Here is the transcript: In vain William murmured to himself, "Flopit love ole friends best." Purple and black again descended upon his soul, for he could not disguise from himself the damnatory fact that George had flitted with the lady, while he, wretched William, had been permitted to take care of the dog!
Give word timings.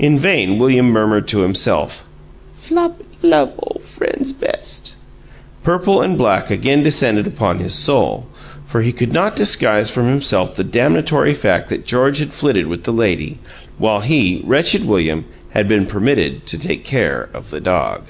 In 0.00 0.18
vain 0.18 0.58
William 0.58 0.86
murmured 0.90 1.28
to 1.28 1.42
himself, 1.42 2.06
"Flopit 2.58 3.06
love 3.22 3.52
ole 3.56 3.80
friends 3.80 4.32
best." 4.32 4.96
Purple 5.62 6.02
and 6.02 6.18
black 6.18 6.50
again 6.50 6.82
descended 6.82 7.24
upon 7.28 7.60
his 7.60 7.72
soul, 7.72 8.26
for 8.66 8.82
he 8.82 8.90
could 8.90 9.12
not 9.12 9.36
disguise 9.36 9.90
from 9.90 10.06
himself 10.08 10.56
the 10.56 10.64
damnatory 10.64 11.34
fact 11.34 11.68
that 11.68 11.86
George 11.86 12.18
had 12.18 12.32
flitted 12.32 12.66
with 12.66 12.82
the 12.82 12.92
lady, 12.92 13.38
while 13.78 14.00
he, 14.00 14.40
wretched 14.44 14.84
William, 14.84 15.24
had 15.50 15.68
been 15.68 15.86
permitted 15.86 16.46
to 16.46 16.58
take 16.58 16.82
care 16.82 17.28
of 17.32 17.50
the 17.52 17.60
dog! 17.60 18.06